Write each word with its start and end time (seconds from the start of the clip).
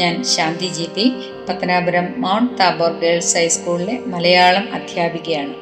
ഞാൻ 0.00 0.24
Shanthi 0.24 0.68
G 0.68 0.88
P 0.96 1.14
Pathanapuram 1.48 2.14
Mount 2.16 2.58
Tabor 2.58 3.00
girls 3.00 3.36
ഹൈസ്കൂളിലെ 3.36 3.98
മലയാളം 4.06 4.68
അധ്യാപികയാണ്. 4.74 5.54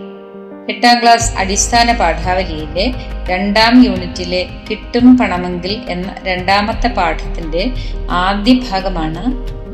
എട്ടാം 0.71 1.03
ക്ലാസ് 1.03 1.33
അടിസ്ഥാന 1.37 1.93
പാഠാവലിയിലെ 1.93 2.95
രണ്ടാം 3.29 3.85
യൂണിറ്റിലെ 3.85 4.47
കിട്ടും 4.71 5.19
പണമെങ്കിൽ 5.19 5.83
എന്ന 5.89 6.15
രണ്ടാമത്തെ 6.23 6.89
പാഠത്തിന്റെ 6.89 7.73
ആദ്യ 8.11 8.55
ഭാഗമാണ് 8.55 9.25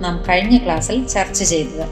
നാം 0.04 0.24
കഴിഞ്ഞ 0.28 0.58
ക്ലാസ്സിൽ 0.58 1.06
ചർച്ച 1.06 1.42
ചെയ്തത്. 1.42 1.82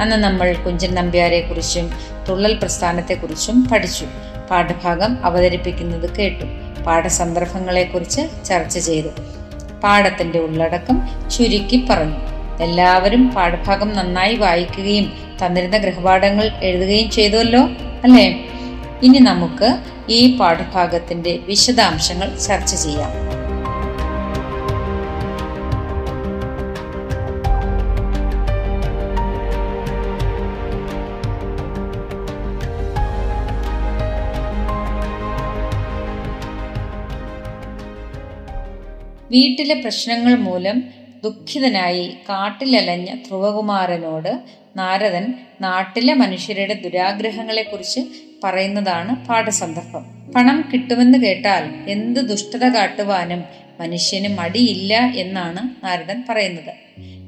അന്ന് 0.00 0.16
നമ്മൾ 0.16 0.52
കുഞ്ചൻ 0.52 0.94
നമ്പ്യാരെക്കുറിച്ചും 0.94 1.90
തുള്ളൽ 2.28 2.54
പ്രസ്ഥാനത്തെക്കുറിച്ചും 2.54 3.68
പഠിച്ചു. 3.68 4.04
പാഠഭാഗം 4.50 5.24
അവതരിപ്പിക്കുന്നത് 5.24 6.16
കേട്ടു. 6.16 6.44
പാഠസന്ദർഭങ്ങളെക്കുറിച്ച് 6.82 8.44
ചർച്ച 8.44 8.78
ചെയ്തു. 8.78 9.39
പാഠത്തിന്റെ 9.84 10.38
ഉള്ളടക്കം 10.38 11.08
ചുരുക്കി 11.30 11.86
പറഞ്ഞു. 11.90 12.16
എല്ലാവരും 12.62 13.30
പാഠഭാഗം 13.30 13.92
നന്നായി 13.92 14.36
വായിക്കുകയും 14.36 15.12
തന്നിരുന്ന 15.46 15.76
ഗൃഹപാഠങ്ങൾ 15.76 16.50
എഴുതുകയും 16.62 17.10
ചെയ്തുവല്ലോ 17.10 17.62
അല്ലേ? 18.04 18.48
ഇനി 19.02 19.18
നമുക്ക് 19.18 19.78
ഈ 20.08 20.36
പാഠഭാഗത്തിന്റെ 20.36 21.38
വിശദാംശങ്ങൾ 21.46 22.36
ചർച്ച 22.48 22.74
ചെയ്യാം. 22.74 23.39
വീട്ടിലെ 39.30 39.74
പ്രശ്നങ്ങൾ 39.74 40.34
മൂലം 40.34 40.82
ദുഃഖിതനായി 41.24 42.06
കാട്ടിലലഞ്ഞ 42.28 43.04
ധ്രുവകുമാരനോട് 43.04 44.40
നാരദൻ 44.76 45.34
നാട്ടിലെ 45.60 46.14
മനുഷ്യരുടെ 46.14 46.74
ദുരാഗ്രഹങ്ങളെക്കുറിച്ച് 46.74 48.00
പറയുന്നതാണ് 48.44 49.26
പാഠസന്ദർഭം. 49.26 50.32
പണം 50.36 50.70
കിട്ടുമെന്ന് 50.72 51.18
കേട്ടാൽ 51.18 51.90
എന്ത് 51.90 52.20
ദുഷ്ടത 52.20 52.68
കാട്ടുവാനും 52.68 53.44
മനുഷ്യന് 53.80 54.38
മടിയില്ല 54.38 54.94
എന്നാണ് 55.16 55.84
നാരദൻ 55.84 56.24
പറയുന്നത്. 56.28 56.74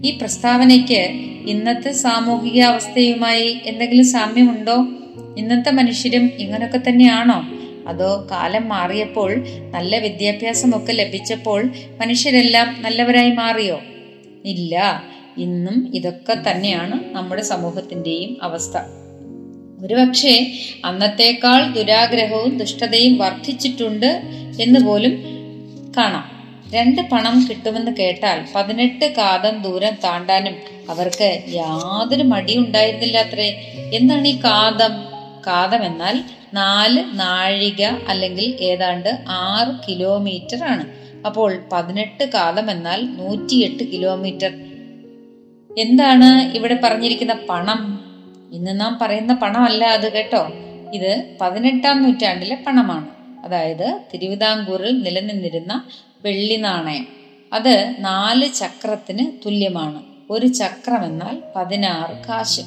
ഈ 0.06 0.18
പ്രസ്താവനയ്ക്ക് 0.18 1.00
ഇന്നത്തെ 1.48 1.92
സാമൂഹികാവസ്ഥയുമായി 1.92 3.60
എന്തെങ്കിലും 3.64 4.06
സാമ്യമുണ്ടോ? 4.06 4.86
ഇന്നത്തെ 5.38 5.70
മനുഷ്യരും 5.70 6.30
ഇങ്ങനൊക്കെ 6.38 6.80
തന്നെയാണോ? 6.88 7.61
അതോ 7.88 8.28
കാലം 8.30 8.68
മാറിയപ്പോൾ 8.68 9.34
നല്ല 9.70 9.98
വിദ്യാഭ്യാസമൊക്കെ 9.98 10.92
ലഭിച്ചപ്പോൾ 10.92 11.62
മനുഷ്യരെല്ലാം 12.00 12.82
നല്ലവരായി 12.82 13.30
മാറിയോ? 13.30 13.80
ഇല്ല. 14.44 15.02
ഇന്നും 15.38 15.92
ഇതൊക്കെ 15.94 16.50
തന്നെയാണ് 16.50 17.14
നമ്മുടെ 17.14 17.42
സമൂഹത്തിന്റെയും 17.42 18.36
അവസ്ഥ. 18.42 18.78
ഒരുപക്ഷെ 19.84 20.52
അന്നത്തേക്കാൾ 20.84 21.72
ദുരാഗ്രഹവും 21.72 22.58
ദുഷ്ടതയും 22.58 23.18
വർദ്ധിച്ചിട്ടുണ്ട് 23.18 24.22
എന്ന് 24.60 24.80
പോലും 24.80 25.22
കാണാം. 25.96 26.32
രണ്ട് 26.74 27.02
പണം 27.02 27.46
കിട്ടുമെന്ന് 27.50 27.92
കേട്ടാൽ 27.96 28.44
പതിനെട്ട് 28.54 29.14
കാതം 29.16 29.62
ദൂരം 29.62 29.94
താണ്ടാനും 30.04 30.54
അവർക്ക് 30.90 31.42
യാതൊരു 31.48 32.22
മടിയുണ്ടായിരുന്നില്ല 32.22 33.18
അത്രേ. 33.18 33.48
എന്താണ് 33.94 34.28
ഈ 34.28 34.36
കാതം? 34.36 35.11
കാതം 35.46 35.84
എന്നാൽ 35.84 36.24
നാല് 36.54 37.04
നാഴിക 37.12 37.82
അല്ലെങ്കിൽ 37.82 38.56
ഏതാണ്ട് 38.60 39.24
ആറ് 39.28 39.80
കിലോമീറ്റർ 39.88 40.64
ആണ്. 40.64 40.84
അപ്പോൾ 41.26 41.62
പതിനെട്ട് 41.72 42.24
കാതം 42.24 42.70
എന്നാൽ 42.70 43.16
നൂറ്റിയെട്ട് 43.16 43.92
കിലോമീറ്റർ 43.92 44.50
എന്താണ് 45.78 46.56
ഇവിടെ 46.56 46.80
പറഞ്ഞിരിക്കുന്ന 46.84 47.36
പണം? 47.48 48.00
ഇന്ന് 48.52 48.80
നാം 48.80 48.98
പറയുന്ന 49.02 49.34
പണമല്ല 49.34 49.84
അത് 49.84 50.12
കേട്ടോ. 50.12 50.48
ഇത് 50.94 51.36
പതിനെട്ടാം 51.40 52.02
നൂറ്റാണ്ടിലെ 52.02 52.62
പണമാണ്. 52.66 53.08
അതായത് 53.44 54.00
തിരുവിതാംകൂറിൽ 54.14 55.02
നിലനിന്നിരുന്ന 55.02 55.84
വെള്ളി 56.24 56.56
നാണയം. 56.56 57.06
അത് 57.52 57.96
നാല് 57.98 58.52
ചക്രത്തിന് 58.52 59.32
തുല്യമാണ്. 59.46 60.02
ഒരു 60.30 60.46
ചക്രം 60.46 61.04
എന്നാൽ 61.04 61.42
പതിനാറ് 61.56 62.26
കാശ്. 62.26 62.60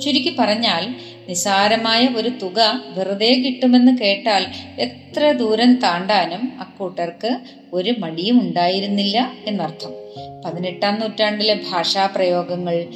ചുരുക്കി 0.00 0.36
പറഞ്ഞാൽ 0.38 0.94
നിസാരമായ 1.28 2.08
ഒരു 2.16 2.28
തുക 2.28 2.80
വെറുതെ 2.96 3.34
കിട്ടുമെന്ന് 3.34 3.98
കേട്ടാൽ 3.98 4.46
എത്ര 4.78 5.32
ദൂരം 5.32 5.74
താണ്ടാനും 5.74 6.52
അക്കൂട്ടർക്ക് 6.60 7.38
ഒരു 7.72 7.94
മടിയും 7.98 8.40
ഉണ്ടായിരുന്നില്ല 8.40 9.32
എന്നർത്ഥം. 9.46 9.92
പതിനെട്ടാം 10.44 11.00
നൂറ്റാണ്ടിലെ 11.00 11.60
ഭാഷാ 11.70 12.06
പ്രയോഗങ്ങൾ 12.06 12.86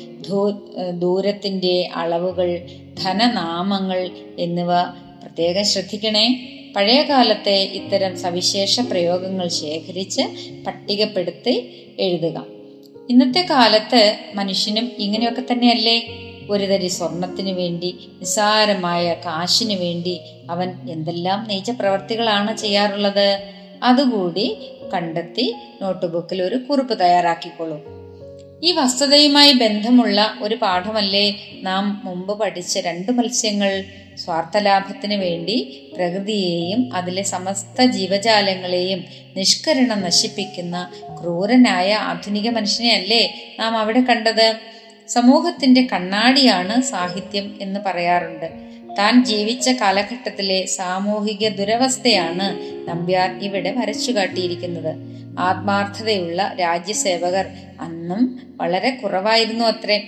ദൂരത്തിന്റെ 0.98 1.88
അളവുകൾ 1.94 2.66
ധനനാമങ്ങൾ 3.04 4.10
എന്നിവ 4.38 4.82
പ്രത്യേകം 5.22 5.64
ശ്രദ്ധിക്കണേ. 5.64 6.52
പഴയ 6.76 7.02
കാലത്തെ 7.02 7.62
ഇത്തരം 7.72 8.18
സവിശേഷ 8.18 8.80
പ്രയോഗങ്ങൾ 8.80 9.48
ശേഖരിച്ച് 9.48 10.22
പട്ടികപ്പെടുത്തി 10.66 11.54
എഴുതുക. 12.00 12.44
ഇന്നത്തെ 13.10 13.46
കാലത്ത് 13.50 14.18
മനുഷ്യനും 14.34 14.92
ഇങ്ങനെയൊക്കെ 14.98 15.42
തന്നെയല്ലേ? 15.52 15.98
ഒരു 16.50 16.64
തരി 16.64 16.88
സ്വർണത്തിനു 16.88 17.52
വേണ്ടി 17.52 18.08
നിസ്സാരമായ 18.20 19.14
കാശിനു 19.14 19.74
വേണ്ടി 19.74 20.20
അവൻ 20.50 20.74
എന്തെല്ലാം 20.90 21.46
നീച്ച 21.48 21.70
പ്രവർത്തികളാണ് 21.70 22.56
ചെയ്യാറുള്ളത്? 22.56 23.38
അതുകൂടി 23.82 24.56
കണ്ടെത്തി 24.94 25.54
നോട്ട്ബുക്കിൽ 25.82 26.42
ഒരു 26.42 26.56
കുറിപ്പ് 26.56 27.00
തയ്യാറാക്കിക്കൊള്ളൂ 27.00 27.78
ഈ 28.62 28.72
വസ്തുതയുമായി 28.72 29.52
ബന്ധമുള്ള 29.52 30.38
ഒരു 30.42 30.54
പാഠമല്ലേ 30.54 31.40
നാം 31.62 32.00
മുമ്പ് 32.04 32.38
പഠിച്ച 32.38 32.78
രണ്ട് 32.78 33.12
മത്സ്യങ്ങൾ? 33.12 33.84
സ്വാർത്ഥലാഭത്തിന് 34.16 35.14
വേണ്ടി 35.14 35.56
പ്രകൃതിയെയും 35.96 36.94
അതിലെ 36.94 37.22
സമസ്ത 37.22 37.82
ജീവജാലങ്ങളെയും 37.82 39.04
നിഷ്കരണം 39.36 40.02
നശിപ്പിക്കുന്ന 40.02 40.90
ക്രൂരനായ 41.20 41.94
ആധുനിക 41.94 42.50
മനുഷ്യനെയല്ലേ 42.50 43.56
നാം 43.60 43.76
അവിടെ 43.78 44.00
കണ്ടത്? 44.00 44.75
സമൂഹത്തിന്റെ 45.08 45.88
കണ്ണാടിയാണ് 45.92 46.82
സാഹിത്യം 46.82 47.58
എന്ന് 47.60 47.80
പറയാറുണ്ട്. 47.86 48.50
താൻ 48.98 49.24
ജീവിച്ച 49.24 49.68
കാലഘട്ടത്തിലെ 49.68 50.66
സാമൂഹിക 50.66 51.48
ദുരവസ്ഥയാണ് 51.48 52.60
നമ്പ്യാർ 52.90 53.30
ഇവിടെ 53.42 53.70
വരച്ചു 53.70 54.12
കാട്ടിയിരിക്കുന്നത് 54.12 54.94
ആത്മാർത്ഥതയുള്ള 55.38 56.54
രാജ്യസേവകർ 56.60 57.46
അന്നും 57.80 58.40
വളരെ 58.56 58.90
കുറവായിരുന്നു 58.90 59.64
അത്രേ. 59.64 59.98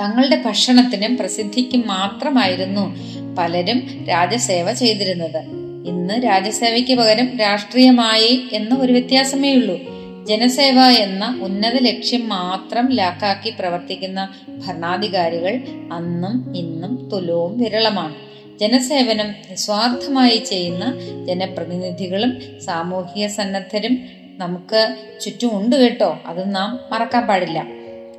തങ്ങളുടെ 0.00 0.42
ഭക്ഷണത്തിനും 0.46 1.16
പ്രസിദ്ധിക്കും 1.16 1.86
മാത്രമായിരുന്നു 1.86 2.96
പലരും 3.34 4.06
രാജസേവ 4.08 4.72
ചെയ്തിരുന്നത്. 4.72 5.38
ഇന്ന് 5.86 6.24
രാജസേവയ്ക്ക് 6.24 6.94
പകരം 6.94 7.38
രാഷ്ട്രീയമായി 7.38 8.44
എന്ന 8.52 8.74
ഒരു 8.74 8.92
വ്യത്യാസമേ 8.92 9.54
ഉള്ളൂ 9.54 9.93
ജനസേവ 10.24 10.80
എന്ന 10.80 11.40
ഉന്നത 11.42 11.72
ലക്ഷ്യം 11.72 12.28
മാത്രം 12.28 12.90
ലാക്കാക്കി 12.90 13.50
പ്രവർത്തിക്കുന്ന 13.50 14.28
ഭരണാധികാരികൾ 14.66 15.60
അന്നും 15.92 16.56
ഇന്നും 16.56 17.08
തുലവും 17.12 17.58
വിരളമാണ്. 17.58 18.14
ജനസേവനം 18.58 19.28
നിസ്വാർത്ഥമായി 19.50 20.36
ചെയ്യുന്ന 20.36 20.84
ജനപ്രതിനിധികളും 21.26 22.60
സാമൂഹിക 22.60 23.26
സന്നദ്ധരും 23.26 23.98
നമുക്ക് 24.36 24.96
ചുറ്റുമുണ്ട് 25.20 25.76
കേട്ടോ. 25.76 26.18
അത് 26.26 26.54
നാം 26.54 26.80
മറക്കാൻ 26.92 27.26
പാടില്ല. 27.26 27.66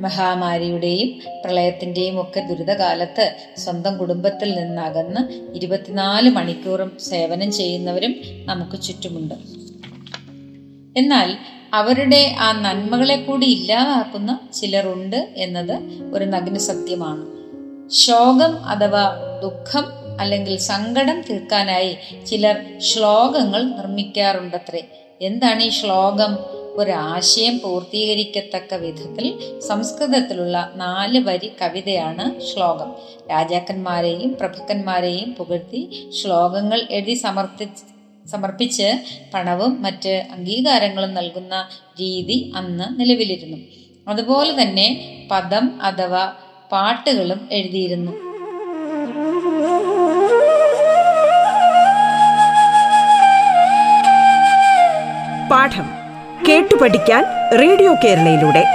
മഹാമാരിയുടെയും 0.02 1.20
പ്രളയത്തിന്റെയും 1.46 2.22
ഒക്കെ 2.22 2.40
ദുരിതകാലത്ത് 2.40 3.36
സ്വന്തം 3.58 3.98
കുടുംബത്തിൽ 3.98 4.56
നിന്നകന്ന് 4.56 5.54
ഇരുപത്തിനാല് 5.56 6.30
മണിക്കൂറും 6.30 6.98
സേവനം 7.00 7.52
ചെയ്യുന്നവരും 7.52 8.16
നമുക്ക് 8.46 8.82
ചുറ്റുമുണ്ട്. 8.82 9.34
എന്നാൽ 11.00 11.38
അവരുടെ 11.74 12.36
ആ 12.40 12.52
നന്മകളെ 12.52 13.16
കൂടി 13.16 13.46
ഇല്ലാതാക്കുന്ന 13.46 14.40
ചിലരുണ്ട് 14.54 15.34
എന്നത് 15.38 15.80
ഒരു 16.14 16.26
നഗ്ന 16.26 16.58
സത്യമാണ്. 16.58 17.36
ശോകം 17.92 18.66
അഥവാ 18.66 19.16
ദുഃഖം 19.42 19.84
അല്ലെങ്കിൽ 20.20 20.58
സങ്കടം 20.58 21.22
തീർക്കാനായി 21.22 21.98
ചിലർ 22.26 22.80
ശ്ലോകങ്ങൾ 22.80 23.64
നിർമ്മിക്കാറുണ്ടത്രേ. 23.64 24.84
എന്താണ് 25.22 25.64
ഈ 25.64 25.70
ശ്ലോകം? 25.70 26.38
ഒരാശയം 26.76 27.60
പൂർത്തീകരിക്കത്തക്ക 27.60 28.74
വിധത്തിൽ 28.74 29.60
സംസ്കൃതത്തിലുള്ള 29.60 30.72
നാല് 30.76 31.20
വരി 31.20 31.52
കവിതയാണ് 31.62 32.42
ശ്ലോകം. 32.42 32.96
രാജാക്കന്മാരെയും 33.32 34.36
പ്രഭുക്കന്മാരെയും 34.40 35.36
പുകഴ്ത്തി 35.36 36.10
ശ്ലോകങ്ങൾ 36.24 36.88
എഴുതി 36.92 37.14
സമർപ്പി 37.14 37.68
സമർപ്പിച്ച് 38.32 39.00
പണവും 39.34 39.82
മറ്റ് 39.82 40.26
അംഗീകാരങ്ങളും 40.32 41.14
നൽകുന്ന 41.14 41.68
രീതി 42.02 42.54
അന്ന് 42.56 43.00
നിലവിലിരുന്നു. 43.00 43.58
അതുപോലെ 44.08 44.62
തന്നെ 44.62 45.18
പദം 45.32 45.82
അഥവാ 45.82 46.34
പാട്ടുകളും 46.72 47.50
എഴുതിയിരുന്നു. 47.52 48.12
പാഠം 55.52 55.90
കേട്ടു 56.50 56.76
പഠിക്കാൻ 56.76 57.26
റേഡിയോ 57.62 57.96
കേരളയിലൂടെ. 58.04 58.75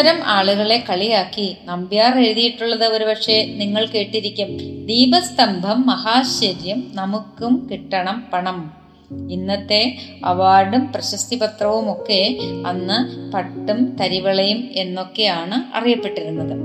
അത്തരം 0.00 0.26
ആളുകളെ 0.26 0.84
കളിയാക്കി. 0.90 1.56
നമ്പ്യാർ 1.64 2.18
എഴുതിയിട്ടുള്ളത് 2.18 2.84
ഒരുപക്ഷെ 2.84 3.54
നിങ്ങൾ 3.56 3.86
കേട്ടിരിക്കും. 3.86 4.48
ദീപസ്തംഭം 4.86 5.86
മഹാശ്ചര്യം 5.86 6.84
നമുക്കും 6.94 7.68
കിട്ടണം 7.72 8.26
പണം. 8.32 8.72
ഇന്നത്തെ 9.30 9.96
അവാർഡും 10.24 10.92
പ്രശസ്തി 10.92 11.36
പത്രവും 11.36 11.92
ഒക്കെ 11.92 12.38
അന്ന് 12.66 13.32
പട്ടും 13.32 13.96
തരിവളയും 13.96 14.68
എന്നൊക്കെയാണ് 14.72 15.76
അറിയപ്പെട്ടിരുന്നത്. 15.76 16.56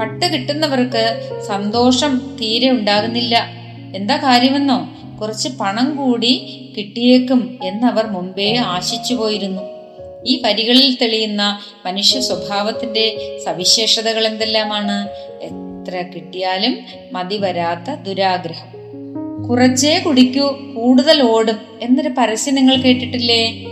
പട്ട് 0.00 0.26
കിട്ടുന്നവർക്ക് 0.26 1.30
സന്തോഷം 1.46 2.36
തീരെ 2.40 2.70
ഉണ്ടാകുന്നില്ല. 2.70 3.46
എന്താ 3.94 4.16
കാര്യമെന്നോ? 4.16 4.88
കുറച്ച് 5.20 5.48
പണം 5.60 5.96
കൂടി 5.96 6.32
കിട്ടിയേക്കും 6.78 7.58
എന്നവർ 7.62 8.06
മുമ്പേ 8.06 8.56
ആശിച്ചു 8.56 9.14
പോയിരുന്നു. 9.14 9.71
ഈ 10.26 10.42
വരികളിൽ 10.42 10.98
തെളിയുന്ന 11.02 11.60
മനുഷ്യ 11.86 12.20
സ്വഭാവത്തിന്റെ 12.20 13.38
സവിശേഷതകൾ 13.44 14.26
എന്തെല്ലാമാണ്? 14.26 15.08
എത്ര 15.42 16.02
കിട്ടിയാലും 16.02 16.78
മതി 17.12 17.36
വരാത്ത 17.36 17.94
ദുരാഗ്രഹം. 17.94 18.72
കുറച്ചേ 19.48 19.98
കുടിക്കൂ 19.98 20.48
കൂടുതൽ 20.76 21.22
ഓടും 21.22 21.58
എന്നൊരു 21.82 22.10
പരസ്യം 22.18 22.54
നിങ്ങൾ 22.54 22.76
കേട്ടിട്ടില്ലേ? 22.76 23.64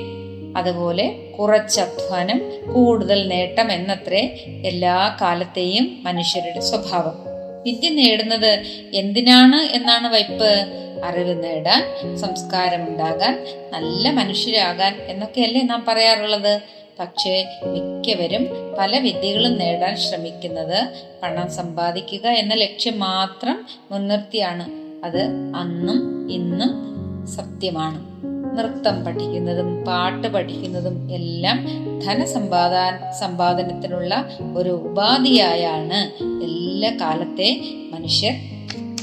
അതുപോലെ 0.57 1.09
കുറച്ച് 1.39 1.81
കുറച്ചധ്വാനം 1.81 2.43
കൂടുതൽ 2.75 3.29
നേട്ടം 3.29 3.73
എന്നത്രേ 3.73 4.19
എല്ലാ 4.67 5.17
കാലത്തെയും 5.21 6.01
മനുഷ്യരുടെ 6.03 6.61
സ്വഭാവം. 6.61 7.30
വിദ്യ 7.63 7.89
നേടുന്നത് 7.89 8.63
എന്തിനാണ് 8.95 9.57
എന്നാണ് 9.57 10.13
വൈപ്പ്. 10.13 10.81
അറിവ് 11.05 11.45
നേടാൻ 11.45 12.17
സംസ്കാരമുണ്ടാകാൻ 12.17 13.47
നല്ല 13.73 14.11
മനുഷ്യരാകാൻ 14.11 14.95
എന്നൊക്കെയല്ലേ 15.07 15.63
നാം 15.63 15.85
പറയാറുള്ളത്. 15.89 16.61
പക്ഷേ 17.01 17.45
മിക്കവരും 17.65 18.49
പല 18.79 18.99
വിദ്യകളും 18.99 19.59
നേടാൻ 19.59 19.97
ശ്രമിക്കുന്നത് 19.97 20.89
പണം 21.23 21.51
സമ്പാദിക്കുക 21.51 22.29
എന്ന 22.29 22.55
ലക്ഷ്യം 22.55 22.99
മാത്രം 22.99 23.67
മുൻനിർത്തിയാണ്. 23.91 24.67
അത് 25.05 25.23
അന്നും 25.57 26.31
ഇന്നും 26.33 26.91
സത്യമാണ്. 27.27 28.30
നൃത്തം 28.55 29.05
പഠിക്കുന്നതും 29.05 29.85
പാട്ട് 29.85 30.27
പഠിക്കുന്നതും 30.27 31.13
എല്ലാം 31.13 31.67
ധനസമ്പാദാ 32.07 33.13
സമ്പാദനത്തിനുള്ള 33.21 34.29
ഒരു 34.57 34.69
ഉപാധിയായാണ് 34.69 36.25
എല്ലാ 36.45 36.91
കാലത്തെ 37.01 37.61
മനുഷ്യർ 37.93 38.33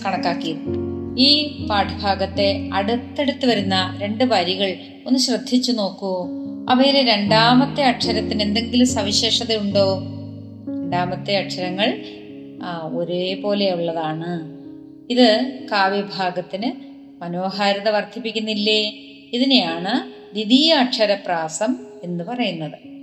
കണക്കാക്കിയത്. 0.06 0.88
ഈ 1.18 1.30
പാഠഭാഗത്തെ 1.68 2.70
അടുത്തടുത്ത് 2.74 3.46
വരുന്ന 3.46 4.00
രണ്ട് 4.02 4.24
വരികൾ 4.24 4.76
ഒന്ന് 5.08 5.20
ശ്രദ്ധിച്ചു 5.20 5.72
നോക്കൂ. 5.72 6.28
അവയിലെ 6.70 7.04
രണ്ടാമത്തെ 7.04 7.84
അക്ഷരത്തിന് 7.84 8.42
എന്തെങ്കിലും 8.42 8.88
സവിശേഷത 8.88 9.56
ഉണ്ടോ 9.56 10.00
രണ്ടാമത്തെ 10.68 11.38
അക്ഷരങ്ങൾ 11.38 12.02
ഒരേപോലെയുള്ളതാണ്. 12.96 14.58
ഇത് 15.10 15.60
കാവ്യഭാഗത്തിന് 15.72 16.72
മനോഹാരിത 17.24 17.90
വർദ്ധിപ്പിക്കുന്നില്ലേ? 17.90 19.07
ഇതിനെയാണ് 19.34 20.18
ദ്വിതീയ 20.34 20.74
അക്ഷരപ്രാസം 20.74 21.78
എന്ന് 22.04 22.24
പറയുന്നത്. 22.24 22.98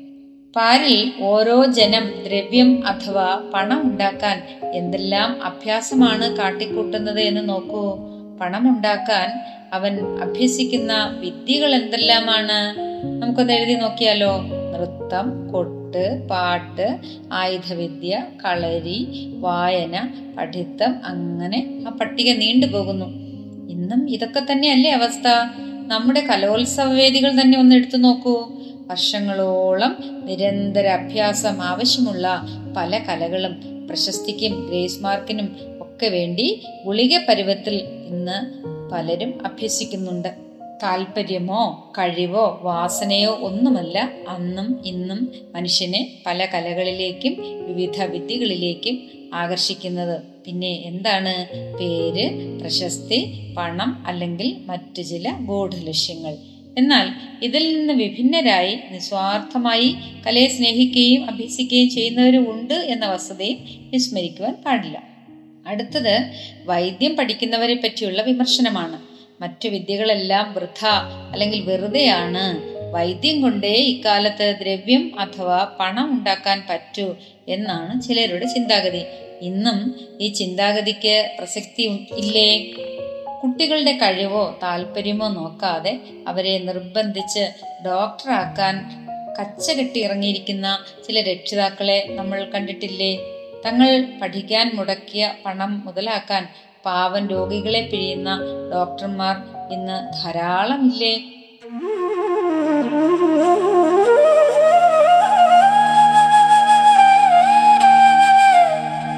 പാരിൽ 0.56 1.12
ഓരോ 1.20 1.64
ജനം 1.64 2.12
ദ്രവ്യം 2.26 2.86
അഥവാ 2.86 3.50
പണം 3.54 3.82
ഉണ്ടാക്കാൻ 3.82 4.42
എന്തെല്ലാം 4.74 5.42
അഭ്യാസമാണ് 5.42 6.36
കാട്ടിക്കൂട്ടുന്നത് 6.36 7.20
എന്ന് 7.20 7.48
നോക്കൂ. 7.48 7.98
പണം 8.40 8.68
ഉണ്ടാക്കാൻ 8.68 9.28
അവൻ 9.72 10.18
അഭ്യസിക്കുന്ന 10.18 11.16
വിദ്യകൾ 11.20 11.74
എന്തെല്ലാമാണ്? 11.74 12.80
നമുക്കൊന്ന് 13.22 13.52
എഴുതി 13.52 13.74
നോക്കിയാലോ? 13.74 14.40
നൃത്തം 14.42 15.52
കൊട്ട് 15.52 16.28
പാട്ട് 16.28 16.98
ആയുധവിദ്യ 17.32 18.24
കളരി 18.44 19.28
വായന 19.40 20.08
പഠിത്തം 20.38 20.94
അങ്ങനെ 21.04 21.84
ആ 21.88 21.90
പട്ടിക 21.90 22.32
നീണ്ടുപോകുന്നു. 22.32 23.06
ഇന്നും 23.70 24.10
ഇതൊക്കെ 24.10 24.42
തന്നെയല്ലേ 24.52 24.90
അവസ്ഥ? 24.90 25.28
നമ്മുടെ 25.86 26.20
കലോത്സവ 26.20 26.92
വേദികൾ 26.92 27.40
തന്നെ 27.40 27.58
ഒന്ന് 27.58 27.76
എടുത്തു 27.76 27.96
നോക്കൂ. 27.96 28.48
വർഷങ്ങളോളം 28.90 29.96
നിരന്തര 30.24 30.86
അഭ്യാസം 30.86 31.62
ആവശ്യമുള്ള 31.62 32.46
പല 32.76 32.98
കലകളും 32.98 33.86
പ്രശസ്തിക്കും 33.88 34.66
ഗ്രേസ് 34.68 35.02
മാർക്കിനും 35.02 35.56
ഒക്കെ 35.80 36.06
വേണ്ടി 36.06 36.62
ഗുളിക 36.84 37.18
പരുവത്തിൽ 37.28 37.74
ഇന്ന് 38.06 38.38
പലരും 38.90 39.46
അഭ്യസിക്കുന്നുണ്ട്. 39.46 40.34
താല്പര്യമോ 40.82 41.92
കഴിവോ 41.98 42.60
വാസനയോ 42.62 43.30
ഒന്നുമല്ല 43.30 44.10
അന്നും 44.28 44.80
ഇന്നും 44.84 45.32
മനുഷ്യനെ 45.54 46.22
പല 46.26 46.46
കലകളിലേക്കും 46.54 47.36
വിവിധ 47.66 48.02
വിദ്യകളിലേക്കും 48.02 49.00
ആകർഷിക്കുന്നത്. 49.34 50.33
പിന്നെ 50.46 50.82
എന്താണ് 50.84 51.34
പേര്? 51.78 52.60
പ്രശസ്തി 52.60 53.32
പണം 53.58 54.04
അല്ലെങ്കിൽ 54.06 54.56
മറ്റു 54.66 55.02
ചില 55.02 55.32
ഗൂഢലക്ഷ്യങ്ങൾ. 55.40 56.36
എന്നാൽ 56.78 57.08
ഇതിൽ 57.42 57.78
നിന്ന് 57.78 57.92
വിഭിന്നരായി 57.92 58.78
നിസ്വാർത്ഥമായി 58.90 59.94
കലയെ 60.26 60.48
സ്നേഹിക്കുകയും 60.48 61.30
അഭ്യസിക്കുകയും 61.30 61.90
ചെയ്യുന്നവരും 61.90 62.52
ഉണ്ട് 62.52 62.74
എന്ന 62.74 63.06
വസ്തുതയും 63.06 63.58
വിസ്മരിക്കുവാൻ 63.92 64.54
പാടില്ല. 64.66 65.02
അടുത്തത് 65.66 66.26
വൈദ്യം 66.64 67.16
പഠിക്കുന്നവരെ 67.16 67.74
പറ്റിയുള്ള 67.74 68.22
വിമർശനമാണ്. 68.22 68.98
മറ്റു 69.42 69.68
വിദ്യകളെല്ലാം 69.68 70.52
വൃഥ 70.52 70.86
അല്ലെങ്കിൽ 71.32 71.60
വെറുതെയാണ്. 71.60 72.74
വൈദ്യം 72.94 73.42
കൊണ്ടേ 73.42 73.72
ഇക്കാലത്ത് 73.72 74.58
ദ്രവ്യം 74.60 75.20
അഥവാ 75.20 75.76
പണം 75.80 76.18
ഉണ്ടാക്കാൻ 76.18 76.62
പറ്റൂ 76.70 77.16
എന്നാണ് 77.48 78.02
ചിലരുടെ 78.02 78.46
ചിന്താഗതി. 78.46 79.02
ഇന്നും 79.42 79.96
ഈ 80.20 80.28
ചിന്താഗതിക്ക് 80.28 81.36
പ്രസക്തി 81.38 81.82
ഇല്ലേ? 82.16 82.74
കുട്ടികളുടെ 83.42 83.92
കഴിവോ 83.92 84.58
താല്പര്യമോ 84.62 85.28
നോക്കാതെ 85.28 86.00
അവരെ 86.26 86.58
നിർബന്ധിച്ച് 86.58 87.48
ഡോക്ടറാക്കാൻ 87.86 88.90
കച്ച 89.40 89.70
കെട്ടി 89.70 90.00
ഇറങ്ങിയിരിക്കുന്ന 90.00 90.78
ചില 91.06 91.20
രക്ഷിതാക്കളെ 91.20 92.06
നമ്മൾ 92.10 92.50
കണ്ടിട്ടില്ലേ? 92.54 93.18
തങ്ങൾ 93.66 94.18
പഠിക്കാൻ 94.22 94.76
മുടക്കിയ 94.76 95.32
പണം 95.46 95.82
മുതലാക്കാൻ 95.86 96.48
പാവൻ 96.86 97.26
രോഗികളെ 97.26 97.88
പിഴിയുന്ന 97.92 98.38
ഡോക്ടർമാർ 98.72 99.36
ഇന്ന് 99.70 100.22
ധാരാളമില്ലേ? 100.22 101.14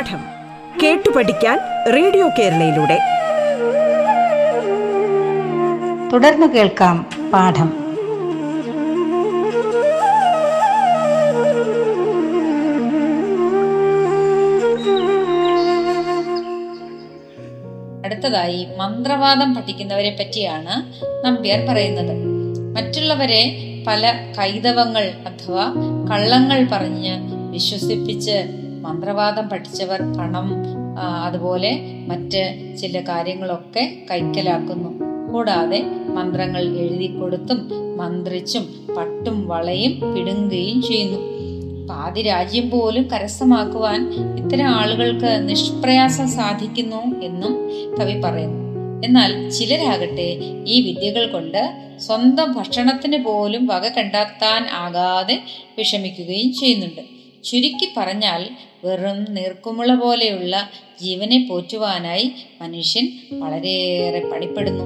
പാഠം 0.00 0.20
കേട്ടു 0.82 1.10
പഠിക്കാൻ 1.10 1.58
റേഡിയോ 1.92 2.28
കേരളയിലൂടെ. 2.28 2.98
തുടർന്ന് 6.12 6.46
കേൾക്കാം 6.46 7.06
പാഠം. 7.32 7.68
അടുത്തതായി 18.04 18.66
മന്ത്രവാദം 18.76 19.54
പഠിക്കുന്നവരെ 19.54 20.16
പറ്റിയാണ് 20.20 20.92
നമ്പ്യാർ 21.26 21.66
പറയുന്നത് 21.68 22.16
മറ്റുള്ളവരെ 22.76 23.58
പല 23.86 24.32
കൈതവങ്ങൾ 24.38 25.12
അഥവാ 25.26 25.74
കള്ളങ്ങൾ 26.12 26.66
പറഞ്ഞ് 26.72 27.18
വിശ്വസിപ്പിച്ച് 27.50 28.59
മന്ത്രവാദം 28.80 29.48
പഠിച്ചവർ 29.48 30.00
പണം 30.18 30.48
അതുപോലെ 31.24 31.70
മറ്റ് 32.08 32.42
ചില 32.80 33.00
കാര്യങ്ങളൊക്കെ 33.00 33.84
കൈക്കലാക്കുന്നു. 34.10 34.90
കൂടാതെ 35.32 35.80
മന്ത്രങ്ങൾ 36.16 36.62
എഴുതി 36.78 37.06
കൊടുത്തും 37.06 37.58
മന്ത്രിച്ചും 37.96 38.64
പട്ടും 38.96 39.48
വളയും 39.48 40.14
പിടുങ്ങുകയും 40.14 40.82
ചെയ്യുന്നു. 40.82 41.20
പാതി 41.90 42.22
രാജ്യം 42.22 42.70
പോലും 42.70 43.04
കരസ്ഥമാക്കുവാൻ 43.10 44.00
ഇത്തരം 44.40 44.66
ആളുകൾക്ക് 44.66 45.30
നിഷ്പ്രയാസം 45.48 46.28
സാധിക്കുന്നു 46.28 47.20
എന്നും 47.22 47.54
കവി 47.96 48.20
പറയുന്നു. 48.20 48.60
എന്നാൽ 49.06 49.50
ചിലരാകട്ടെ 49.50 50.28
ഈ 50.66 50.80
വിദ്യകൾ 50.80 51.26
കൊണ്ട് 51.26 51.62
സ്വന്തം 51.98 52.52
ഭക്ഷണത്തിന് 52.52 53.24
പോലും 53.24 53.66
വക 53.66 53.88
കണ്ടെത്താൻ 53.88 54.62
ആകാതെ 54.82 55.42
വിഷമിക്കുകയും 55.78 56.52
ചെയ്യുന്നുണ്ട്. 56.52 57.19
ചുരുക്കി 57.44 57.88
പറഞ്ഞാൽ 57.96 58.48
വെറും 58.84 59.34
നീർക്കുമുള 59.34 59.94
പോലെയുള്ള 59.94 60.68
ജീവനെ 61.02 61.46
പോറ്റുവാനായി 61.50 62.32
മനുഷ്യൻ 62.62 63.08
വളരെയേറെ 63.40 64.28
പണിപ്പെടുന്നു. 64.28 64.84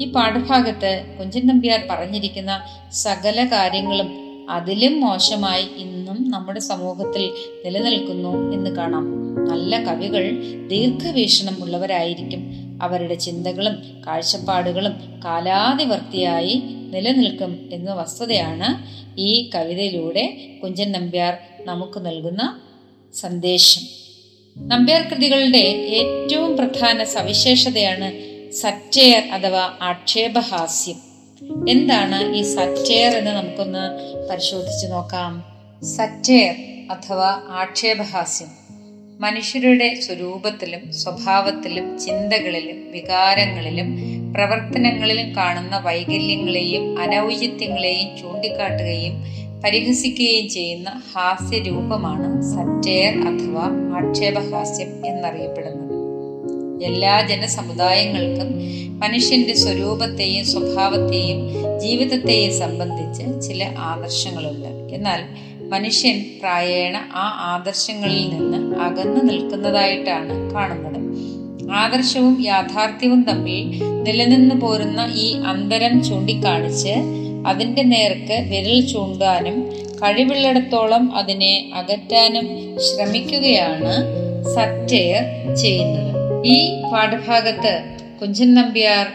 ഈ 0.00 0.12
പാഠഭാഗത്ത് 0.12 1.16
കുഞ്ചൻ 1.18 1.46
നമ്പ്യാർ 1.46 1.86
പറഞ്ഞിരിക്കുന്ന 1.90 2.60
സകല 2.92 3.44
കാര്യങ്ങളും 3.44 4.26
അതിലും 4.50 5.00
മോശമായി 5.00 5.66
ഇന്നും 5.76 6.30
നമ്മുടെ 6.30 6.60
സമൂഹത്തിൽ 6.60 7.30
നിലനിൽക്കുന്നു 7.64 8.52
എന്ന് 8.52 8.76
കാണാം. 8.76 9.04
നല്ല 9.50 9.84
കവികൾ 9.84 10.30
ദീർഘവീക്ഷണം 10.68 11.62
ഉള്ളവരായിരിക്കും. 11.62 12.42
അവരുടെ 12.82 13.14
ചിന്തകളും 13.14 14.02
കാഴ്ചപ്പാടുകളും 14.06 15.20
കാലാതിവർത്തിയായി 15.24 16.62
നിലനിൽക്കും 16.92 17.68
എന്ന 17.72 17.94
വസ്തുതയാണ് 17.94 18.96
ഈ 19.20 19.50
കവിതയിലൂടെ 19.54 20.24
കുഞ്ചൻ 20.62 20.92
നമ്പ്യാർ 20.92 21.38
നമുക്ക് 21.66 22.06
നൽകുന്ന 22.06 22.60
സന്ദേശം. 23.14 23.82
നമ്പ്യാർ 24.68 25.02
കൃതികളുടെ 25.02 25.58
ഏറ്റവും 25.58 26.56
പ്രധാന 26.56 27.04
സവിശേഷതയാണ് 27.04 28.12
സറ്റയർ 28.52 29.22
അഥവാ 29.32 29.72
ആക്ഷേപഹാസ്യം. 29.82 30.96
എന്താണ് 31.68 32.36
ഈ 32.36 32.42
സറ്റയർ 32.42 33.16
എന്ന് 33.16 33.30
നമുക്കൊന്ന് 33.30 33.84
പരിശോധിച്ച് 34.30 34.86
നോക്കാം. 34.92 35.44
സറ്റയർ 35.96 36.54
അഥവാ 36.90 37.42
ആക്ഷേപഹാസ്യം. 37.48 38.48
മനുഷ്യരുടെ 39.20 40.00
സ്വരൂപത്തിലും 40.00 40.92
സ്വഭാവത്തിലും 40.92 41.98
ചിന്തകളിലും 41.98 42.92
വികാരങ്ങളിലും 42.92 43.96
പ്രവർത്തനങ്ങളിലും 44.32 45.36
കാണുന്ന 45.36 45.78
വൈകല്യങ്ങളെയും 45.78 47.00
അനൗചിത്യങ്ങളെയും 47.00 48.18
ചൂണ്ടിക്കാട്ടുകയും 48.18 49.14
പരിഹസിക്കുകയും 49.66 50.48
ചെയ്യുന്ന 50.48 50.90
ഹാസ്യരൂപമാണ് 51.14 52.42
സറ്റയർ 52.42 53.12
അഥവാ 53.12 53.64
ആക്ഷേപഹാസ്യം 53.96 55.06
എന്നറിയപ്പെടുന്നത്. 55.06 55.96
എല്ലാ 56.84 57.26
ജനസമുദായങ്ങൾക്കും 57.26 58.46
മനുഷ്യന്റെ 58.98 59.54
സ്വരൂപത്തെയും 59.54 60.46
സ്വഭാവത്തെയും 60.46 61.40
ജീവിതത്തെയും 61.80 62.58
സംബന്ധിച്ച് 62.58 63.48
ചില 63.48 63.70
ആദർശങ്ങളുണ്ട്. 63.78 64.94
എന്നാൽ 64.94 65.20
മനുഷ്യൻ 65.68 66.24
പ്രായേണ 66.40 66.96
ആ 66.96 67.54
ആദർശങ്ങളിൽ 67.54 68.28
നിന്ന് 68.28 68.76
അകന്നു 68.76 69.24
നിൽക്കുന്നതായിട്ടാണ് 69.24 70.50
കാണുന്നത്. 70.50 70.96
ആദർശവും 71.72 72.42
യാഥാർത്ഥ്യവും 72.44 73.22
തമ്മിൽ 73.22 73.82
നിലനിന്നു 74.02 74.54
പോരുന്ന 74.54 75.12
ഈ 75.14 75.36
അന്തരം 75.36 76.04
ചൂണ്ടിക്കാണിച്ച് 76.04 76.94
അതിന്റെ 77.46 77.82
നേർക്ക് 77.82 78.46
വിരൽ 78.50 78.86
ചൂണ്ടാനും 78.86 79.72
കഴിവുള്ളിടത്തോളം 80.02 81.16
അതിനെ 81.16 81.70
അകറ്റാനും 81.74 82.76
ശ്രമിക്കുകയാണ് 82.78 83.94
സറ്റയർ 84.54 85.54
ചെയ്യുന്നത്. 85.56 86.16
ഈ 86.46 86.82
പാഠഭാഗത്ത് 86.92 87.80
കുഞ്ചൻ 88.20 88.54
നമ്പ്യാർ 88.54 89.06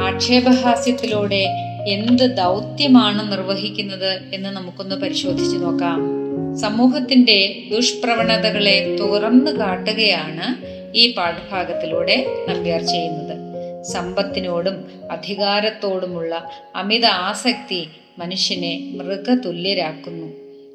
ആക്ഷേപഹാസ്യത്തിലൂടെ 0.00 1.46
എന്ത് 1.88 2.36
ദൗത്യമാണ് 2.36 3.32
നിർവഹിക്കുന്നത് 3.32 4.20
എന്ന് 4.34 4.48
നമുക്കൊന്ന് 4.48 4.96
പരിശോധിച്ചു 4.96 5.56
നോക്കാം. 5.56 5.98
സമൂഹത്തിന്റെ 6.56 7.56
ദുഷ്പ്രവണതകളെ 7.76 8.96
തുറന്നു 9.00 9.50
കാട്ടുകയാണ് 9.50 10.46
ഈ 10.96 11.14
പാഠഭാഗത്തിലൂടെ 11.14 12.26
നമ്പ്യാർ 12.48 12.82
ചെയ്യുന്നത്. 12.82 13.45
സമ്പത്തിനോടും 13.92 14.84
അധികാരത്തോടുമുള്ള 15.10 16.50
അമിത 16.76 17.06
ആസക്തി 17.06 17.86
മനുഷ്യനെ 18.18 18.92
മൃഗതുല്യരാക്കുന്നു. 18.94 20.26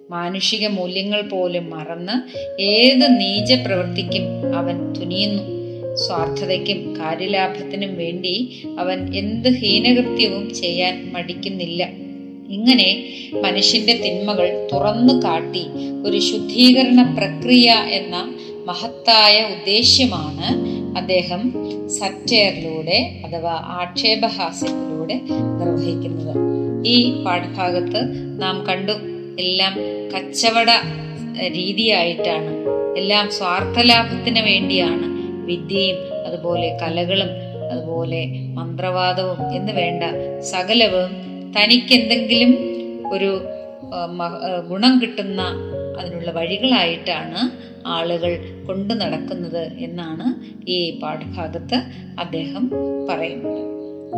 മാനുഷിക 0.10 0.68
മൂല്യങ്ങൾ 0.68 1.22
പോലും 1.22 1.70
മറന്ന് 1.70 2.42
ഏത് 2.62 3.20
നീച 3.20 3.54
പ്രവൃത്തിക്കും 3.54 4.56
അവൻ 4.56 4.94
തുനിയുന്നു. 4.94 5.62
സ്വാർത്ഥതയ്ക്കും 5.96 6.96
കാര്യലാഭത്തിനും 7.00 7.98
വേണ്ടി 7.98 8.64
അവൻ 8.80 9.16
എന്ത് 9.16 9.50
ഹീനകൃത്യവും 9.50 10.54
ചെയ്യാൻ 10.54 11.14
മടിക്കുന്നില്ല. 11.14 11.84
ഇങ്ങനെ 12.50 13.04
മനുഷ്യന്റെ 13.42 13.94
തിന്മകൾ 13.94 14.68
തുറന്നു 14.74 15.24
കാട്ടി 15.24 15.66
ഒരു 16.06 16.20
ശുദ്ധീകരണ 16.20 17.16
പ്രക്രിയ 17.18 17.72
എന്ന 17.72 18.36
മഹത്തായ 18.66 19.42
ഉദ്ദേശ്യമാണ് 19.44 20.71
അദ്ദേഹം 20.98 21.54
സറ്റയറിലൂടെ 21.90 23.22
അഥവാ 23.26 23.52
ആക്ഷേപഹാസ്യത്തിലൂടെ 23.52 25.20
നിർവഹിക്കുന്നത്. 25.60 26.36
ഈ 26.86 27.24
പാഠഭാഗത്ത് 27.24 28.02
നാം 28.42 28.66
കണ്ടു 28.66 28.92
എല്ലാം 29.40 29.74
കച്ചവട 30.14 30.70
രീതിയായിട്ടാണ്. 31.52 32.52
എല്ലാം 32.98 33.32
സ്വാർത്ഥലാഭത്തിന് 33.32 34.40
വേണ്ടിയാണ്. 34.40 35.06
വിദ്യയും 35.46 35.98
അതുപോലെ 36.28 36.78
കലകളും 36.82 37.30
അതുപോലെ 37.72 38.26
മന്ത്രവാദവും 38.54 39.56
എന്ന് 39.56 39.74
വേണ്ട 39.74 40.04
സകലവും 40.42 41.12
തനിക്കെന്തെങ്കിലും 41.58 42.52
ഒരു 43.14 43.42
ഗുണം 44.70 45.00
കിട്ടുന്ന 45.02 45.42
അതിനുള്ള 46.00 46.32
വഴികളായിട്ടാണ് 46.32 47.72
ആളുകൾ 47.88 48.64
കൊണ്ടു 48.68 48.94
നടക്കുന്നത് 48.94 49.74
എന്നാണ് 49.74 50.60
ഈ 50.70 51.00
പാഠഭാഗത്ത് 51.04 51.76
അദ്ദേഹം 52.20 52.72
പറയുന്നത്. 53.10 53.72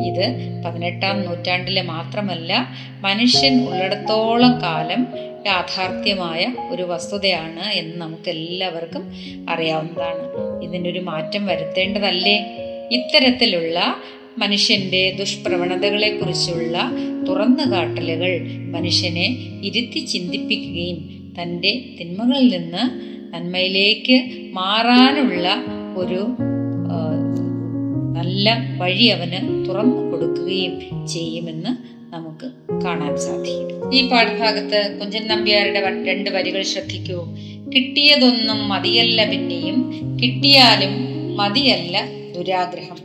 ഇത് 0.06 0.36
പതിനെട്ടാം 0.66 1.26
നൂറ്റാണ്ടിലെ 1.26 1.82
മാത്രമല്ല 1.82 2.68
മനുഷ്യൻ 3.02 3.68
ഉള്ളിടത്തോളം 3.68 4.62
കാലം 4.62 5.08
യാഥാർത്ഥ്യമായ 5.46 6.56
ഒരു 6.72 6.84
വസ്തുതയാണ് 6.84 7.72
എന്ന് 7.72 7.98
നമുക്ക് 7.98 8.30
എല്ലാവർക്കും 8.30 9.14
അറിയാവുന്നതാണ്. 9.50 10.64
ഇതിനൊരു 10.64 11.00
മാറ്റം 11.00 11.46
വരുത്തേണ്ടതല്ലേ? 11.46 12.38
ഇത്തരത്തിലുള്ള 12.92 13.96
മനുഷ്യന്റെ 14.38 15.16
ദുഷ്പ്രവണതകളെ 15.20 16.18
കുറിച്ചുള്ള 16.18 16.92
തുറന്നുകാട്ടലുകൾ 17.28 18.42
മനുഷ്യനെ 18.72 19.38
ഇരുത്തി 19.64 20.06
ചിന്തിപ്പിക്കുകയും 20.06 21.23
തന്റെ 21.42 21.72
തിന്മകളിൽ 22.00 22.58
നിന്ന് 22.58 22.84
നന്മയിലേക്ക് 23.34 24.18
മാറാനുള്ള 24.54 25.48
ഒരു 25.98 26.22
നല്ല 28.18 28.58
വഴി 28.78 29.06
അവന് 29.06 29.66
തുറന്നു 29.66 30.12
കൊടുക്കുകയും 30.12 31.08
ചെയ്യുമെന്ന് 31.08 31.72
നമുക്ക് 32.14 32.48
കാണാൻ 32.86 33.18
സാധിക്കും. 33.18 33.94
ഈ 33.94 34.10
പാഠഭാഗത്ത് 34.10 34.98
കുഞ്ചൻ 35.00 35.28
നമ്പ്യാരുടെ 35.28 35.80
രണ്ട് 36.08 36.30
വരികൾ 36.30 36.62
ശ്രദ്ധിക്കൂ. 36.62 37.26
കിട്ടിയതൊന്നും 37.76 38.70
മതിയല്ല 38.70 39.30
പിന്നെയും 39.30 39.80
കിട്ടിയാലും 40.24 40.94
മതിയല്ല 41.38 42.06
ദുരാഗ്രഹം. 42.36 42.98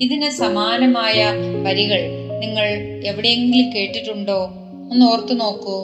ഇതിന് 0.00 0.30
സമാനമായ 0.30 1.24
വരികൾ 1.62 2.00
നിങ്ങൾ 2.38 2.66
എവിടെയെങ്കിലും 3.06 3.72
കേട്ടിട്ടുണ്ടോ? 3.72 4.40
ഒന്ന് 4.90 5.06
ഓർത്തു 5.06 5.34
നോക്കൂ. 5.34 5.78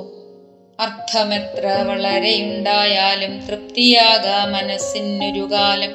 അർത്ഥമെത്ര 0.80 1.66
വളരെയുണ്ടായാലും 1.66 3.46
തൃപ്തിയാകാ 3.46 4.44
മനസ്സിനൊരു 4.44 5.52
കാലം 5.52 5.90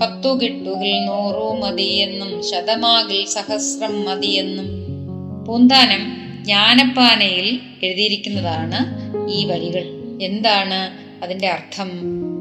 പത്തു 0.00 0.38
കിട്ടുകിൽ 0.42 1.04
നൂറു 1.04 1.60
മതിയെന്നും 1.60 2.42
ശതമാകിൽ 2.42 3.26
സഹസ്രം 3.26 4.04
മതിയെന്നും. 4.04 4.66
പൂന്താനം 5.44 6.16
ജ്ഞാനപ്പാനയിൽ 6.44 7.60
എഴുതിയിരിക്കുന്നതാണ് 7.82 8.78
ഈ 9.30 9.44
വരികൾ. 9.44 9.84
എന്താണ് 10.22 10.90
അതിന്റെ 11.24 11.48
അർത്ഥം? 11.48 11.90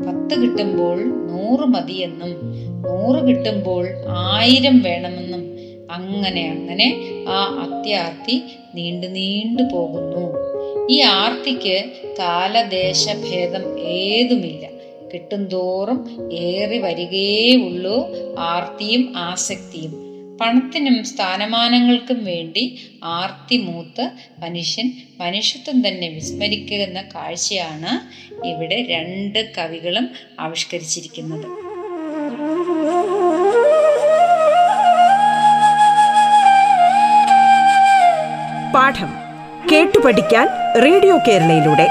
പത്ത് 0.07 0.41
കിട്ടുമ്പോൾ 0.41 0.97
നൂറ് 1.31 1.67
മതിയെന്നും 1.67 2.35
നൂറ് 2.83 3.23
കിട്ടുമ്പോൾ 3.23 3.87
ആയിരം 4.09 4.81
വേണമെന്നും. 4.81 5.49
അങ്ങനെ 5.91 6.49
അങ്ങനെ 6.51 6.95
ആ 7.29 7.67
അത്യാർത്തി 7.67 8.43
നീണ്ടു 8.75 9.07
നീണ്ടു 9.07 9.63
പോകുന്നു. 9.63 10.48
ഈ 10.89 11.01
ആർത്തിക്ക് 11.01 11.91
കാലദേശഭേദം 12.19 13.79
ഏതുമില്ല. 13.79 14.67
കിട്ടുന്തോറും 15.13 16.29
ഏറി 16.33 16.77
വരികയേ 16.77 17.55
ഉള്ളൂ 17.55 18.09
ആർത്തിയും 18.39 19.13
ആസക്തിയും. 19.17 19.93
പണത്തിനും 20.41 21.03
സ്ഥാനമാനങ്ങൾക്കും 21.03 22.25
വേണ്ടി 22.25 22.79
ആർത്തി 23.03 23.57
മൂത്ത് 23.57 24.09
മനുഷ്യൻ 24.39 24.91
മനുഷ്യത്വം 25.19 25.87
തന്നെ 25.87 26.07
വിസ്മരിക്കുന്ന 26.07 27.01
കാഴ്ചയാണ് 27.01 27.91
ഇവിടെ 28.45 28.85
രണ്ട് 28.89 29.51
കവികളും 29.57 30.09
ആവിഷ്കരിച്ചിരിക്കുന്നത്. 30.39 31.45
പാഠം. 38.73 39.28
കേട്ടു 39.71 39.99
പഠിക്കാൻ 39.99 40.47
റേഡിയോ 40.81 41.17
കേരളയിലൂടെ. 41.17 41.87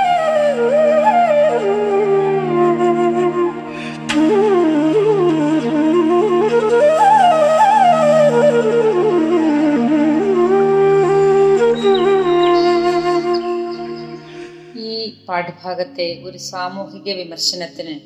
ഈ 14.79 15.13
പാഠഭാഗത്തെ 15.29 16.23
ഒരു 16.25 16.39
സാമൂഹിക 16.39 17.13
വിമർശനത്തിന് 17.13 18.01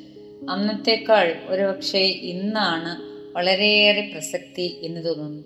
അന്നത്തേക്കാൾ 0.51 1.33
ഒരുപക്ഷെ 1.47 1.99
ഇന്നാണ് 1.99 3.13
വളരെയേറെ 3.37 4.11
പ്രസക്തി 4.13 4.79
എന്ന് 4.83 5.05
തോന്നുന്നു. 5.05 5.43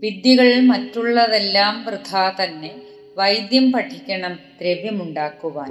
വിദ്യകൾ 0.00 0.60
മറ്റുള്ളതെല്ലാം 0.60 1.84
വൃഥാ 1.86 2.32
തന്നെ. 2.42 2.85
വൈദ്യം 3.18 3.72
പഠിക്കണം 3.72 4.38
ദ്രവ്യമുണ്ടാക്കുവാൻ. 4.60 5.70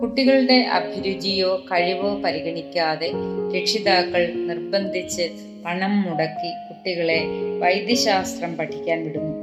കുട്ടികളുടെ 0.00 0.54
അഭിരുചിയോ 0.54 1.64
കഴിവോ 1.72 2.20
പരിഗണിക്കാതെ 2.20 3.12
രക്ഷിതാക്കൾ 3.56 4.32
നിർബന്ധിച്ച് 4.34 5.30
പണം 5.66 6.02
മുടക്കി 6.02 6.50
കുട്ടികളെ 6.68 7.24
വൈദ്യശാസ്ത്രം 7.58 8.56
പഠിക്കാൻ 8.56 9.04
വിടുന്നു. 9.04 9.38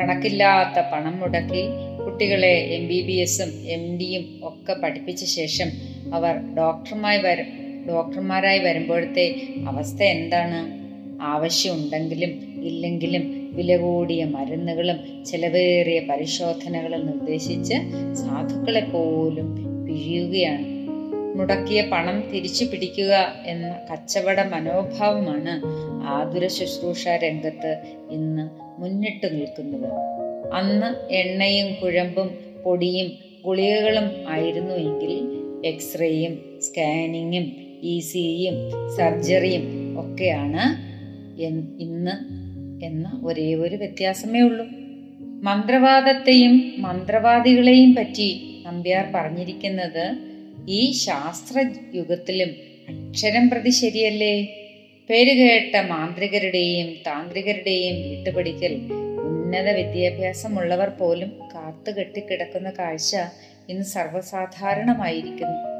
കണക്കില്ലാത്ത 0.00 0.86
പണം 0.92 1.20
മുടക്കി 1.20 1.62
കുട്ടികളെ 2.04 2.54
എം 2.56 2.88
ബി 2.88 3.00
ബി 3.02 3.12
എസും 3.12 3.66
എം 3.66 3.98
ഡിയും 3.98 4.40
ഒക്കെ 4.42 4.72
പഠിപ്പിച്ച 4.72 5.24
ശേഷം 5.24 5.66
അവർ 6.14 6.56
ഡോക്ടർമായി 6.56 7.18
വര 7.18 7.42
ഡോക്ടർമാരായി 7.88 8.58
വരുമ്പോഴത്തെ 8.58 9.42
അവസ്ഥ 9.68 10.02
എന്താണ്? 10.02 10.86
ആവശ്യമുണ്ടെങ്കിലും 11.22 12.30
ഇല്ലെങ്കിലും 12.64 13.35
വില 13.56 13.76
കൂടിയ 13.76 14.24
മരുന്നുകളും 14.24 15.24
ചെലവേറിയ 15.24 16.00
പരിശോധനകളും 16.00 17.06
നിർദ്ദേശിച്ച് 17.06 17.74
സാധുക്കളെ 18.14 18.80
പോലും 18.80 19.48
പിഴിയുകയാണ്. 19.86 20.66
മുടക്കിയ 21.38 21.82
പണം 21.92 22.30
തിരിച്ചു 22.30 22.64
പിടിക്കുക 22.64 23.34
എന്ന 23.46 23.78
കച്ചവട 23.92 24.40
മനോഭാവമാണ് 24.40 25.60
ആതുര 26.06 26.46
ശുശ്രൂഷ 26.46 27.08
രംഗത്ത് 27.08 27.72
ഇന്ന് 28.10 28.48
മുന്നിട്ട് 28.80 29.26
നിൽക്കുന്നത്. 29.34 29.90
അന്ന് 30.52 31.12
എണ്ണയും 31.12 31.74
കുഴമ്പും 31.82 32.28
പൊടിയും 32.64 33.12
ഗുളികകളും 33.44 34.06
ആയിരുന്നു 34.28 34.74
എങ്കിൽ 34.74 35.12
എക്സ്റേയും 35.64 36.60
സ്കാനിങ്ങും 36.62 37.46
ഇ 37.82 38.00
സിയും 38.00 38.56
സർജറിയും 38.96 39.64
ഒക്കെയാണ് 40.00 40.64
ഇന്ന് 41.82 42.35
എന്ന 42.82 43.20
ഒരേ 43.24 43.54
ഒരു 43.54 43.76
വ്യത്യാസമേ 43.76 44.40
ഉള്ളൂ. 44.40 44.66
മന്ത്രവാദത്തെയും 45.20 46.74
മന്ത്രവാദികളെയും 46.78 47.94
പറ്റി 47.94 48.62
നമ്പ്യാർ 48.66 49.12
പറഞ്ഞിരിക്കുന്നത് 49.14 50.16
ഈ 50.68 50.92
ശാസ്ത്ര 50.92 51.64
യുഗത്തിലും 51.94 52.48
അക്ഷരം 52.88 53.50
പ്രതി 53.50 53.70
ശരിയല്ലേ? 53.70 54.42
പേരുകേട്ട 55.10 55.76
മാന്ത്രികരുടെയും 55.76 56.86
താന്ത്രികരുടെയും 56.86 58.02
വീട്ടുപടിക്കൽ 58.02 58.74
ഉന്നത 59.20 59.70
വിദ്യാഭ്യാസമുള്ളവർ 59.70 60.88
പോലും 60.88 61.28
കാത്തുകെട്ടിക്കിടക്കുന്ന 61.54 62.72
കാഴ്ച 62.78 63.16
ഇന്ന് 63.68 63.84
സർവസാധാരണമായിരിക്കുന്നു. 63.84 65.76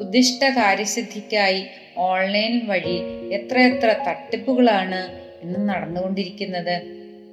ഉദ്ദിഷ്ട 0.00 0.44
കാര്യസിദ്ധിക്കായി 0.44 1.64
ഓൺലൈൻ 1.96 2.66
വഴി 2.66 2.96
എത്രയെത്ര 3.34 3.94
തട്ടിപ്പുകളാണ് 4.08 5.29
ഇന്ന് 5.42 5.68
നടന്നുകൊണ്ടിരിക്കുന്നത് 5.68 6.82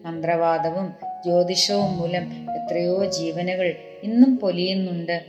മന്ത്രവാദവും 0.06 0.93
ജ്യോതിഷവും 1.26 1.98
മൂലം 1.98 2.48
എത്രയോ 2.56 3.06
ജീവനുകൾ 3.06 3.76
ഇന്നും 4.04 4.38
പൊലിയുന്നുണ്ട്. 4.38 5.24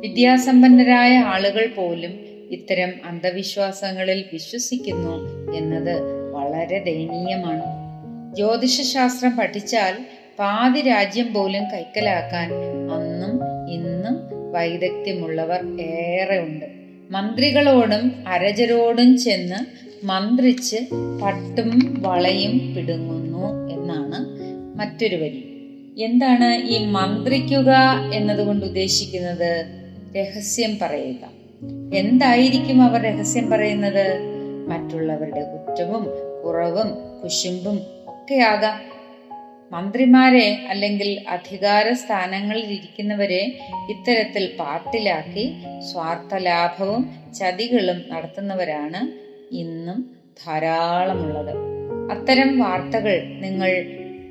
വിദ്യാസമ്പന്നരായ 0.00 1.16
ആളുകൾ 1.16 1.66
പോലും 1.76 2.10
ഇത്തരം 2.50 2.92
അന്ധവിശ്വാസങ്ങളിൽ 3.04 4.24
വിശ്വസിക്കുന്നു 4.32 5.14
എന്നത് 5.52 6.02
വളരെ 6.32 6.78
ദയനീയമാണ്. 6.78 7.82
ജ്യോതിഷശാസ്ത്രം 8.36 9.36
പഠിച്ചാൽ 9.36 10.06
പാതി 10.38 10.80
രാജ്യം 10.80 11.34
പോലും 11.34 11.64
കൈക്കലാക്കാൻ 11.64 12.50
അന്നും 12.92 13.34
ഇന്നും 13.70 14.16
വൈദഗ്ധ്യമുള്ളവർ 14.52 15.80
ഏറെ 15.80 16.38
ഉണ്ട് 16.38 16.66
മന്ത്രികളോടും 17.10 18.24
അരജരോടും 18.28 19.18
ചെന്ന് 19.18 19.81
മന്ത്രിച്ച് 20.04 20.76
പട്ടും 21.22 22.02
വളയും 22.02 22.74
പിടുങ്ങുന്നു 22.74 23.68
എന്നാണ് 23.68 24.18
മറ്റൊരു 24.78 25.16
വരി. 25.16 25.48
എന്താണ് 25.98 26.54
ഈ 26.54 26.86
മന്ത്രിക്കുക 26.86 27.70
എന്നതുകൊണ്ട് 28.14 28.66
ഉദ്ദേശിക്കുന്നത്? 28.66 29.66
രഹസ്യം 30.16 30.78
പറയുക. 30.82 31.28
എന്തായിരിക്കും 31.94 32.82
അവർ 32.82 33.02
രഹസ്യം 33.02 33.50
പറയുന്നത്? 33.50 34.18
മറ്റുള്ളവരുടെ 34.68 35.40
കുറ്റവും 35.40 36.06
കുറവും 36.44 37.20
കുശുമ്പും 37.24 37.76
ഒക്കെയാകാം 38.06 38.92
മന്ത്രിമാരെ 39.72 40.64
അല്ലെങ്കിൽ 40.68 41.20
അധികാര 41.28 41.92
സ്ഥാനങ്ങളിൽ 41.92 42.64
ഇരിക്കുന്നവരെ 42.64 43.58
ഇത്തരത്തിൽ 43.90 44.50
പാട്ടിലാക്കി 44.60 45.52
സ്വാർത്ഥ 45.92 46.34
ലാഭവും 46.34 47.10
ചതികളും 47.34 48.02
നടത്തുന്നവരാണ് 48.10 49.21
ഇന്നും 49.52 50.16
ധാരാളമുള്ളത്. 50.46 51.54
അത്തരം 52.12 52.58
വാർത്തകൾ 52.58 53.22
നിങ്ങൾ 53.24 53.86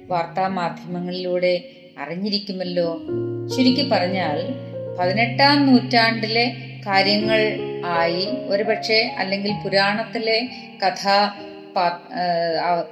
വാർത്താ 0.08 0.48
മാധ്യമങ്ങളിലൂടെ 0.48 1.64
അറിഞ്ഞിരിക്കുമല്ലോ. 2.00 3.00
ചുരുക്കി 3.48 3.90
പറഞ്ഞാൽ 3.90 4.56
പതിനെട്ടാം 5.00 5.66
നൂറ്റാണ്ടിലെ 5.66 6.54
കാര്യങ്ങൾ 6.88 7.42
ആയി 7.86 8.28
ഒരുപക്ഷെ 8.48 9.16
അല്ലെങ്കിൽ 9.18 9.52
പുരാണത്തിലെ 9.64 10.50
കഥാ 10.86 11.32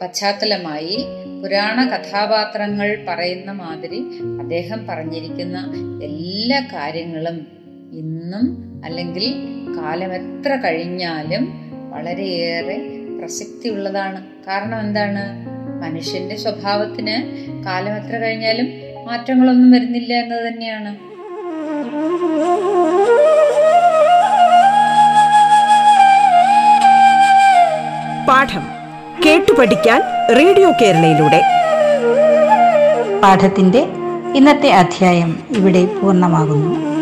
പശ്ചാത്തലമായി 0.02 1.06
പുരാണ 1.44 1.86
കഥാപാത്രങ്ങൾ 1.86 3.06
പറയുന്ന 3.08 3.52
മാതിരി 3.52 4.00
അദ്ദേഹം 4.40 4.88
പറഞ്ഞിരിക്കുന്ന 4.88 5.58
എല്ലാ 6.04 6.60
കാര്യങ്ങളും 6.60 7.48
ഇന്നും 7.92 8.46
അല്ലെങ്കിൽ 8.86 9.26
കാലം 9.78 10.14
എത്ര 10.14 10.56
കഴിഞ്ഞാലും 10.56 11.69
വളരെയേറെ 11.90 12.78
പ്രസക്തിയുള്ളതാണ്. 13.20 14.24
കാരണം 14.48 14.80
എന്താണ്? 14.80 15.24
മനുഷ്യന്റെ 15.82 16.38
സ്വഭാവത്തിന് 16.38 17.16
കാലം 17.66 17.96
എത്ര 17.96 18.18
കഴിഞ്ഞാലും 18.18 18.68
മാറ്റങ്ങളൊന്നും 19.06 19.72
വരുന്നില്ല 19.72 20.14
എന്നത് 20.14 20.48
തന്നെയാണ്. 20.48 21.10
പാഠം 28.28 28.62
കേട്ടു 29.26 29.52
പഠിക്കാൻ 29.60 30.02
റേഡിയോ 30.36 30.72
കേരളയിലൂടെ. 30.72 31.42
പാഠത്തിന്റെ 33.24 33.86
ഇന്നത്തെ 34.36 34.70
അധ്യായം 34.70 35.44
ഇവിടെ 35.58 35.86
പൂർണമാകുന്നു. 35.86 36.99